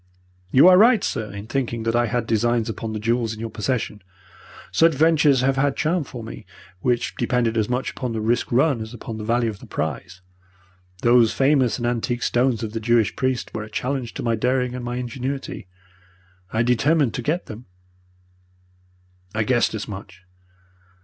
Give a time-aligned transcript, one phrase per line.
[0.49, 3.51] You are right, sir, in thinking that I had designs upon the jewels in your
[3.51, 4.01] possession.
[4.71, 6.47] Such ventures have had a charm for me,
[6.79, 10.21] which depended as much upon the risk run as upon the value of the prize.
[11.03, 14.73] Those famous and antique stones of the Jewish priest were a challenge to my daring
[14.73, 15.67] and my ingenuity.
[16.51, 17.67] I determined to get them.'
[19.35, 20.23] "'I guessed as much.'